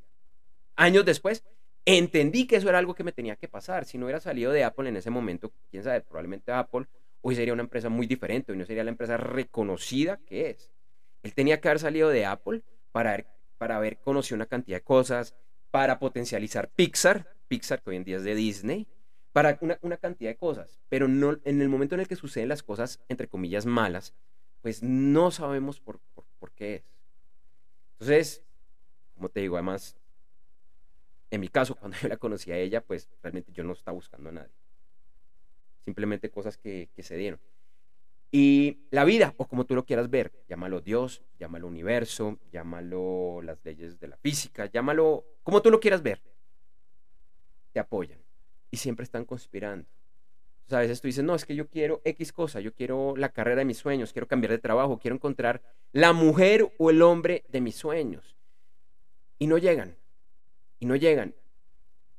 años 0.76 1.04
después, 1.04 1.42
entendí 1.84 2.46
que 2.46 2.54
eso 2.54 2.68
era 2.68 2.78
algo 2.78 2.94
que 2.94 3.02
me 3.02 3.10
tenía 3.10 3.34
que 3.34 3.48
pasar. 3.48 3.86
Si 3.86 3.98
no 3.98 4.06
hubiera 4.06 4.20
salido 4.20 4.52
de 4.52 4.62
Apple 4.62 4.88
en 4.88 4.96
ese 4.96 5.10
momento, 5.10 5.52
quién 5.68 5.82
sabe, 5.82 6.02
probablemente 6.02 6.52
Apple 6.52 6.86
hoy 7.22 7.34
sería 7.34 7.54
una 7.54 7.64
empresa 7.64 7.88
muy 7.88 8.06
diferente, 8.06 8.52
hoy 8.52 8.58
no 8.58 8.66
sería 8.66 8.84
la 8.84 8.90
empresa 8.90 9.16
reconocida 9.16 10.20
que 10.28 10.50
es. 10.50 10.70
Él 11.24 11.34
tenía 11.34 11.60
que 11.60 11.66
haber 11.66 11.80
salido 11.80 12.08
de 12.08 12.24
Apple 12.24 12.62
para 12.92 13.26
para 13.58 13.78
haber 13.78 13.98
conocido 13.98 14.36
una 14.36 14.46
cantidad 14.46 14.76
de 14.76 14.84
cosas, 14.84 15.34
para 15.72 15.98
potencializar 15.98 16.68
Pixar, 16.68 17.26
Pixar 17.50 17.82
que 17.82 17.90
hoy 17.90 17.96
en 17.96 18.04
día 18.04 18.18
es 18.18 18.24
de 18.24 18.36
Disney, 18.36 18.86
para 19.32 19.58
una, 19.60 19.96
cantidad 19.96 20.30
de 20.30 20.36
cosas. 20.36 20.78
Pero 20.88 21.08
no, 21.08 21.36
en 21.44 21.60
el 21.60 21.68
momento 21.68 21.96
en 21.96 22.00
el 22.00 22.08
que 22.08 22.14
suceden 22.14 22.48
las 22.48 22.62
cosas, 22.62 23.00
entre 23.08 23.26
comillas, 23.26 23.66
malas, 23.66 24.14
pues 24.62 24.82
no 24.82 25.32
sabemos 25.32 25.80
por, 25.80 25.98
por 26.38 26.52
qué 26.52 26.76
es. 26.76 26.84
Entonces, 27.94 28.44
como 29.14 29.28
te 29.28 29.40
digo, 29.40 29.56
además, 29.56 29.96
en 31.30 31.40
mi 31.40 31.48
caso, 31.48 31.74
cuando 31.80 31.96
yo 31.98 32.08
la 32.08 32.16
conocí 32.16 32.52
a 32.52 32.58
ella, 32.58 32.80
pues 32.80 33.08
realmente 33.22 33.52
yo 33.52 33.64
no 33.64 33.72
estaba 33.72 33.94
buscando 33.94 34.30
a 34.30 34.32
nadie. 34.32 34.54
Simplemente 35.84 36.30
cosas 36.30 36.56
que, 36.56 36.88
se 36.98 37.16
dieron. 37.16 37.40
Y 38.32 38.78
la 38.90 39.04
vida, 39.04 39.34
o 39.38 39.48
como 39.48 39.64
tú 39.64 39.74
lo 39.74 39.84
quieras 39.84 40.08
ver, 40.08 40.32
llámalo 40.48 40.80
Dios, 40.80 41.22
llámalo 41.38 41.66
universo, 41.66 42.38
llámalo 42.52 43.42
las 43.42 43.58
leyes 43.64 43.98
de 43.98 44.06
la 44.06 44.16
física, 44.18 44.66
llámalo 44.66 45.24
como 45.42 45.62
tú 45.62 45.70
lo 45.70 45.80
quieras 45.80 46.02
ver, 46.02 46.22
te 47.72 47.80
apoyan 47.80 48.18
y 48.70 48.76
siempre 48.76 49.04
están 49.04 49.24
conspirando. 49.24 49.88
O 50.66 50.70
sea, 50.70 50.78
a 50.78 50.82
veces 50.82 51.00
tú 51.00 51.08
dices, 51.08 51.24
no, 51.24 51.34
es 51.34 51.44
que 51.44 51.56
yo 51.56 51.68
quiero 51.68 52.00
X 52.04 52.32
cosa, 52.32 52.60
yo 52.60 52.72
quiero 52.72 53.16
la 53.16 53.30
carrera 53.30 53.58
de 53.60 53.64
mis 53.64 53.78
sueños, 53.78 54.12
quiero 54.12 54.28
cambiar 54.28 54.52
de 54.52 54.58
trabajo, 54.58 54.98
quiero 54.98 55.16
encontrar 55.16 55.62
la 55.92 56.12
mujer 56.12 56.72
o 56.78 56.90
el 56.90 57.02
hombre 57.02 57.44
de 57.48 57.60
mis 57.60 57.74
sueños. 57.74 58.36
Y 59.38 59.46
no 59.46 59.58
llegan 59.58 59.96
y 60.78 60.86
no 60.86 60.96
llegan. 60.96 61.34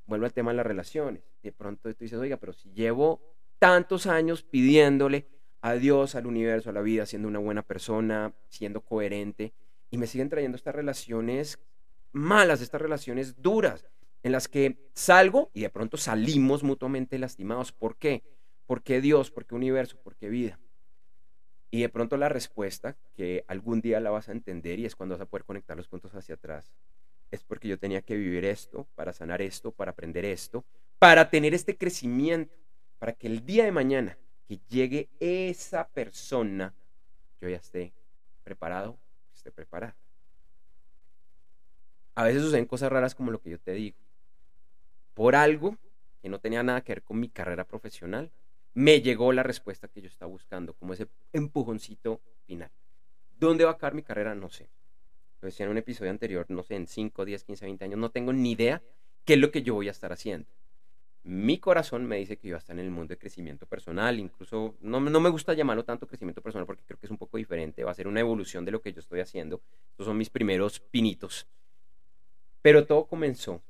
Vuelvo 0.06 0.26
al 0.26 0.34
tema 0.34 0.52
de 0.52 0.58
las 0.58 0.66
relaciones. 0.66 1.24
De 1.44 1.52
pronto 1.52 1.94
tú 1.94 2.04
dices, 2.04 2.20
oiga, 2.20 2.38
pero 2.38 2.54
si 2.54 2.72
llevo 2.72 3.22
tantos 3.60 4.08
años 4.08 4.44
pidiéndole 4.44 5.28
a 5.62 5.74
Dios, 5.74 6.16
al 6.16 6.28
universo, 6.28 6.70
a 6.70 6.74
la 6.74 6.82
vida, 6.82 7.06
siendo 7.06 7.28
una 7.28 7.40
buena 7.40 7.62
persona, 7.62 8.34
siendo 8.50 8.82
coherente, 8.82 9.54
y 9.90 9.98
me 9.98 10.08
siguen 10.08 10.30
trayendo 10.30 10.56
estas 10.56 10.76
relaciones 10.76 11.60
malas, 12.12 12.62
estas 12.62 12.82
relaciones 12.82 13.42
duras, 13.42 13.86
en 14.24 14.32
las 14.32 14.48
que 14.48 14.78
salgo 14.94 15.50
y 15.54 15.62
de 15.62 15.70
pronto 15.70 15.98
salimos 15.98 16.64
mutuamente 16.64 17.18
lastimados. 17.18 17.72
¿Por 17.72 17.98
qué? 17.98 18.24
¿Por 18.66 18.84
qué 18.84 19.02
Dios? 19.02 19.32
¿Por 19.32 19.46
qué 19.46 19.56
universo? 19.56 19.98
¿Por 19.98 20.16
qué 20.16 20.30
vida? 20.30 20.60
Y 21.72 21.82
de 21.82 21.90
pronto 21.90 22.18
la 22.18 22.30
respuesta, 22.30 22.98
que 23.16 23.46
algún 23.48 23.82
día 23.82 24.00
la 24.00 24.10
vas 24.10 24.30
a 24.30 24.34
entender 24.34 24.80
y 24.80 24.86
es 24.86 24.96
cuando 24.96 25.16
vas 25.16 25.22
a 25.22 25.26
poder 25.26 25.46
conectar 25.46 25.78
los 25.78 25.88
puntos 25.88 26.14
hacia 26.14 26.36
atrás, 26.36 26.74
es 27.32 27.44
porque 27.44 27.70
yo 27.70 27.80
tenía 27.80 28.02
que 28.02 28.16
vivir 28.16 28.44
esto, 28.44 28.88
para 28.96 29.14
sanar 29.14 29.42
esto, 29.42 29.72
para 29.72 29.92
aprender 29.92 30.26
esto, 30.26 30.66
para 31.00 31.30
tener 31.30 31.54
este 31.54 31.78
crecimiento, 31.78 32.54
para 33.00 33.14
que 33.14 33.28
el 33.28 33.46
día 33.46 33.64
de 33.64 33.72
mañana 33.72 34.18
que 34.48 34.60
llegue 34.68 35.10
esa 35.20 35.88
persona, 35.88 36.74
yo 37.40 37.48
ya 37.48 37.56
esté 37.56 37.94
preparado, 38.44 38.98
esté 39.34 39.50
preparada. 39.50 39.96
A 42.16 42.26
veces 42.26 42.44
suceden 42.44 42.66
cosas 42.66 42.92
raras 42.92 43.16
como 43.16 43.32
lo 43.32 43.42
que 43.42 43.50
yo 43.50 43.60
te 43.60 43.72
digo. 43.72 43.98
Por 45.22 45.36
algo 45.36 45.78
que 46.20 46.30
no 46.30 46.40
tenía 46.40 46.64
nada 46.64 46.82
que 46.82 46.94
ver 46.94 47.04
con 47.04 47.20
mi 47.20 47.30
carrera 47.30 47.64
profesional, 47.64 48.32
me 48.74 49.02
llegó 49.02 49.32
la 49.34 49.44
respuesta 49.44 49.88
que 49.88 50.02
yo 50.02 50.08
estaba 50.08 50.32
buscando, 50.32 50.74
como 50.74 50.94
ese 50.94 51.10
empujoncito 51.32 52.22
final. 52.48 52.72
¿Dónde 53.40 53.64
va 53.64 53.70
a 53.70 53.74
acabar 53.76 53.94
mi 53.94 54.02
carrera? 54.02 54.34
No 54.34 54.50
sé 54.50 54.68
lo 55.40 55.46
decía 55.46 55.68
en 55.68 55.72
un 55.74 55.78
episodio 55.78 56.10
anterior, 56.10 56.48
no 56.50 56.64
sé, 56.64 56.74
en 56.74 56.88
5, 56.88 57.24
10, 57.24 57.44
15, 57.44 57.66
20 57.66 57.86
años, 57.86 58.00
no 58.00 58.10
tengo 58.10 58.34
ni 58.34 58.54
idea 58.54 58.82
qué 59.24 59.34
es 59.34 59.40
lo 59.40 59.52
que 59.52 59.62
yo 59.62 59.76
voy 59.76 59.90
a 59.90 59.92
estar 59.92 60.12
haciendo. 60.12 60.50
Mi 61.24 61.60
corazón 61.60 62.08
me 62.08 62.18
dice 62.18 62.38
que 62.38 62.48
yo 62.48 62.54
voy 62.54 62.58
a 62.58 62.60
estar 62.66 62.76
en 62.76 62.84
el 62.84 62.90
mundo 62.90 63.10
de 63.10 63.20
crecimiento 63.20 63.68
personal, 63.68 64.18
incluso 64.18 64.74
no, 64.82 65.00
no 65.00 65.20
me 65.20 65.30
gusta 65.30 65.54
llamarlo 65.54 65.86
tanto 65.86 66.08
crecimiento 66.08 66.42
personal 66.42 66.66
porque 66.66 66.82
creo 66.84 66.98
que 66.98 67.06
es 67.06 67.12
un 67.12 67.20
poco 67.20 67.38
diferente, 67.38 67.84
va 67.84 67.92
a 67.92 67.94
ser 67.94 68.08
una 68.08 68.22
evolución 68.22 68.66
de 68.66 68.72
lo 68.72 68.82
que 68.82 68.92
yo 68.92 69.02
estoy 69.02 69.20
haciendo. 69.20 69.62
Estos 69.92 70.08
son 70.08 70.18
mis 70.18 70.32
primeros 70.32 70.80
pinitos. 70.80 71.46
Pero 72.64 72.88
todo 72.88 73.06
comenzó 73.06 73.62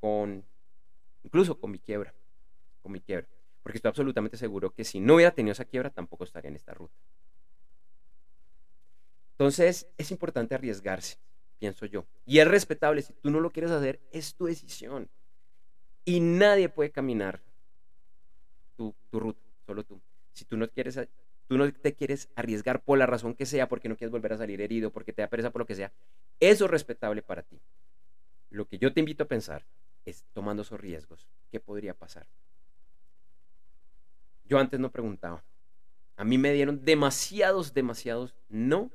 con, 0.00 0.44
incluso 1.24 1.58
con 1.58 1.70
mi 1.70 1.78
quiebra, 1.78 2.14
con 2.82 2.92
mi 2.92 3.00
quiebra, 3.00 3.26
porque 3.62 3.78
estoy 3.78 3.88
absolutamente 3.88 4.36
seguro 4.36 4.70
que 4.70 4.84
si 4.84 5.00
no 5.00 5.16
hubiera 5.16 5.30
tenido 5.30 5.52
esa 5.52 5.64
quiebra 5.64 5.90
tampoco 5.90 6.24
estaría 6.24 6.48
en 6.48 6.56
esta 6.56 6.74
ruta. 6.74 6.94
Entonces, 9.32 9.88
es 9.98 10.10
importante 10.10 10.54
arriesgarse, 10.54 11.18
pienso 11.58 11.86
yo. 11.86 12.04
Y 12.26 12.38
es 12.38 12.46
respetable, 12.46 13.02
si 13.02 13.12
tú 13.14 13.30
no 13.30 13.40
lo 13.40 13.50
quieres 13.50 13.70
hacer, 13.70 14.00
es 14.12 14.34
tu 14.34 14.46
decisión. 14.46 15.08
Y 16.04 16.20
nadie 16.20 16.68
puede 16.68 16.90
caminar 16.90 17.40
tu, 18.76 18.94
ruta, 19.12 19.40
solo 19.66 19.84
tú. 19.84 20.00
Si 20.32 20.44
tú 20.44 20.56
no 20.56 20.68
quieres 20.68 20.98
tú 21.48 21.58
no 21.58 21.70
te 21.70 21.94
quieres 21.94 22.28
arriesgar 22.34 22.82
por 22.82 22.98
la 22.98 23.04
razón 23.06 23.34
que 23.34 23.46
sea, 23.46 23.68
porque 23.68 23.88
no 23.88 23.96
quieres 23.96 24.10
volver 24.10 24.32
a 24.32 24.38
salir 24.38 24.60
herido, 24.60 24.90
porque 24.90 25.12
te 25.12 25.22
da 25.22 25.28
pereza 25.28 25.50
por 25.50 25.60
lo 25.60 25.66
que 25.66 25.74
sea, 25.74 25.92
eso 26.40 26.64
es 26.64 26.70
respetable 26.70 27.20
para 27.20 27.42
ti. 27.42 27.60
Lo 28.50 28.66
que 28.66 28.78
yo 28.78 28.92
te 28.92 29.00
invito 29.00 29.24
a 29.24 29.28
pensar 29.28 29.64
es 30.04 30.24
tomando 30.32 30.62
esos 30.62 30.80
riesgos, 30.80 31.26
¿qué 31.50 31.60
podría 31.60 31.94
pasar? 31.94 32.26
Yo 34.44 34.58
antes 34.58 34.78
no 34.80 34.90
preguntaba. 34.90 35.42
A 36.16 36.24
mí 36.24 36.38
me 36.38 36.52
dieron 36.52 36.84
demasiados, 36.84 37.72
demasiados 37.72 38.34
no 38.48 38.90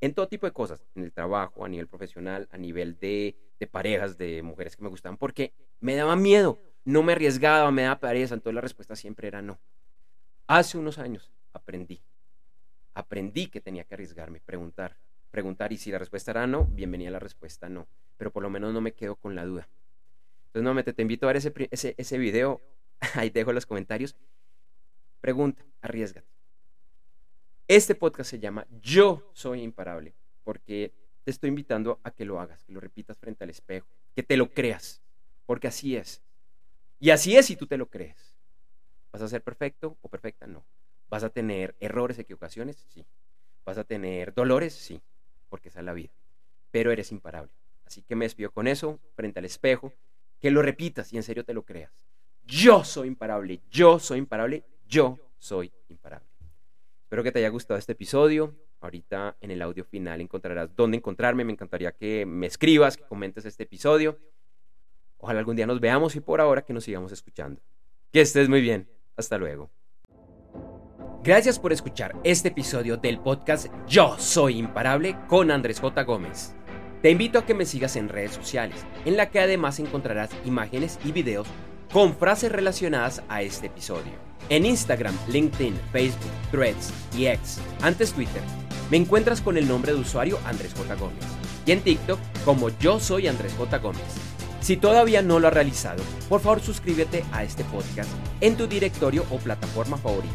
en 0.00 0.14
todo 0.14 0.28
tipo 0.28 0.46
de 0.46 0.52
cosas, 0.52 0.82
en 0.94 1.04
el 1.04 1.12
trabajo, 1.12 1.64
a 1.64 1.68
nivel 1.68 1.86
profesional, 1.86 2.48
a 2.50 2.56
nivel 2.56 2.98
de, 2.98 3.36
parejas, 3.70 4.16
de 4.16 4.42
mujeres 4.42 4.76
que 4.76 4.82
me 4.82 4.88
gustaban, 4.88 5.18
porque 5.18 5.52
me 5.80 5.94
daba 5.94 6.16
miedo, 6.16 6.58
no 6.84 7.02
me 7.02 7.12
arriesgaba, 7.12 7.70
me 7.70 7.82
daba 7.82 8.00
pereza, 8.00 8.34
entonces 8.34 8.54
la 8.54 8.62
respuesta 8.62 8.96
siempre 8.96 9.28
era 9.28 9.42
no. 9.42 9.58
Hace 10.46 10.78
unos 10.78 10.98
años 10.98 11.30
aprendí, 11.52 12.00
aprendí 12.94 13.48
que 13.48 13.60
tenía 13.60 13.84
que 13.84 13.94
arriesgarme, 13.94 14.40
preguntar, 14.40 14.96
preguntar, 15.30 15.72
y 15.72 15.76
si 15.76 15.90
la 15.90 15.98
respuesta 15.98 16.30
era 16.30 16.46
no, 16.46 16.64
bienvenida 16.64 17.10
la 17.10 17.20
respuesta 17.20 17.68
no, 17.68 17.86
pero 18.16 18.30
por 18.32 18.42
lo 18.42 18.50
menos 18.50 18.72
no 18.72 18.80
me 18.80 18.92
quedo 18.92 19.16
con 19.16 19.34
la 19.34 19.44
duda. 19.44 19.68
Entonces, 20.50 20.64
nuevamente 20.64 20.92
te 20.92 21.02
invito 21.02 21.26
a 21.26 21.28
ver 21.28 21.36
ese, 21.36 21.52
ese, 21.70 21.94
ese 21.96 22.18
video, 22.18 22.60
ahí 23.14 23.30
dejo 23.30 23.52
los 23.52 23.66
comentarios. 23.66 24.16
Pregunta, 25.20 25.64
arriesgate. 25.80 26.26
Este 27.68 27.94
podcast 27.94 28.30
se 28.30 28.40
llama 28.40 28.66
Yo 28.82 29.30
soy 29.32 29.62
imparable, 29.62 30.12
porque 30.42 30.92
te 31.22 31.30
estoy 31.30 31.50
invitando 31.50 32.00
a 32.02 32.10
que 32.10 32.24
lo 32.24 32.40
hagas, 32.40 32.64
que 32.64 32.72
lo 32.72 32.80
repitas 32.80 33.16
frente 33.16 33.44
al 33.44 33.50
espejo, 33.50 33.86
que 34.16 34.24
te 34.24 34.36
lo 34.36 34.50
creas, 34.50 35.00
porque 35.46 35.68
así 35.68 35.94
es. 35.94 36.20
Y 36.98 37.10
así 37.10 37.36
es 37.36 37.46
si 37.46 37.54
tú 37.54 37.68
te 37.68 37.76
lo 37.76 37.86
crees. 37.86 38.36
¿Vas 39.12 39.22
a 39.22 39.28
ser 39.28 39.44
perfecto 39.44 39.98
o 40.00 40.08
perfecta? 40.08 40.48
No. 40.48 40.64
¿Vas 41.08 41.22
a 41.22 41.30
tener 41.30 41.76
errores, 41.78 42.18
equivocaciones? 42.18 42.84
Sí. 42.88 43.06
¿Vas 43.64 43.78
a 43.78 43.84
tener 43.84 44.34
dolores? 44.34 44.74
Sí, 44.74 45.00
porque 45.48 45.68
esa 45.68 45.78
es 45.78 45.86
la 45.86 45.92
vida. 45.92 46.10
Pero 46.72 46.90
eres 46.90 47.12
imparable. 47.12 47.52
Así 47.86 48.02
que 48.02 48.16
me 48.16 48.24
despido 48.24 48.50
con 48.50 48.66
eso, 48.66 48.98
frente 49.14 49.38
al 49.38 49.44
espejo, 49.44 49.92
que 50.40 50.50
lo 50.50 50.62
repitas 50.62 51.12
y 51.12 51.16
en 51.16 51.22
serio 51.22 51.44
te 51.44 51.54
lo 51.54 51.64
creas. 51.64 51.92
Yo 52.44 52.82
soy 52.82 53.08
imparable, 53.08 53.60
yo 53.70 53.98
soy 53.98 54.18
imparable, 54.18 54.64
yo 54.88 55.18
soy 55.38 55.72
imparable. 55.88 56.26
Espero 57.02 57.22
que 57.22 57.32
te 57.32 57.38
haya 57.40 57.48
gustado 57.48 57.78
este 57.78 57.92
episodio. 57.92 58.54
Ahorita 58.80 59.36
en 59.40 59.50
el 59.50 59.60
audio 59.62 59.84
final 59.84 60.20
encontrarás 60.20 60.74
dónde 60.74 60.96
encontrarme. 60.96 61.44
Me 61.44 61.52
encantaría 61.52 61.92
que 61.92 62.24
me 62.24 62.46
escribas, 62.46 62.96
que 62.96 63.04
comentes 63.04 63.44
este 63.44 63.64
episodio. 63.64 64.18
Ojalá 65.18 65.40
algún 65.40 65.56
día 65.56 65.66
nos 65.66 65.80
veamos 65.80 66.16
y 66.16 66.20
por 66.20 66.40
ahora 66.40 66.62
que 66.62 66.72
nos 66.72 66.84
sigamos 66.84 67.12
escuchando. 67.12 67.60
Que 68.10 68.22
estés 68.22 68.48
muy 68.48 68.62
bien. 68.62 68.88
Hasta 69.16 69.36
luego. 69.36 69.70
Gracias 71.22 71.58
por 71.58 71.72
escuchar 71.72 72.16
este 72.24 72.48
episodio 72.48 72.96
del 72.96 73.20
podcast 73.20 73.66
Yo 73.86 74.16
Soy 74.18 74.56
Imparable 74.56 75.16
con 75.28 75.50
Andrés 75.50 75.78
J. 75.78 76.02
Gómez. 76.04 76.54
Te 77.02 77.10
invito 77.10 77.38
a 77.38 77.46
que 77.46 77.54
me 77.54 77.64
sigas 77.64 77.96
en 77.96 78.10
redes 78.10 78.32
sociales, 78.32 78.84
en 79.06 79.16
la 79.16 79.30
que 79.30 79.40
además 79.40 79.78
encontrarás 79.78 80.28
imágenes 80.44 80.98
y 81.02 81.12
videos 81.12 81.48
con 81.90 82.14
frases 82.14 82.52
relacionadas 82.52 83.22
a 83.30 83.40
este 83.40 83.68
episodio. 83.68 84.12
En 84.50 84.66
Instagram, 84.66 85.16
LinkedIn, 85.28 85.74
Facebook, 85.92 86.30
Threads 86.50 86.92
y 87.16 87.26
X, 87.26 87.58
antes 87.80 88.12
Twitter, 88.12 88.42
me 88.90 88.98
encuentras 88.98 89.40
con 89.40 89.56
el 89.56 89.66
nombre 89.66 89.94
de 89.94 89.98
usuario 89.98 90.38
Andrés 90.44 90.74
J. 90.74 90.94
Gómez. 90.96 91.24
Y 91.64 91.72
en 91.72 91.80
TikTok 91.80 92.18
como 92.44 92.68
yo 92.68 93.00
soy 93.00 93.28
Andrés 93.28 93.54
J. 93.56 93.78
Gómez. 93.78 94.02
Si 94.60 94.76
todavía 94.76 95.22
no 95.22 95.40
lo 95.40 95.48
has 95.48 95.54
realizado, 95.54 96.02
por 96.28 96.42
favor 96.42 96.60
suscríbete 96.60 97.24
a 97.32 97.44
este 97.44 97.64
podcast 97.64 98.10
en 98.42 98.56
tu 98.56 98.66
directorio 98.66 99.24
o 99.30 99.38
plataforma 99.38 99.96
favorita. 99.96 100.34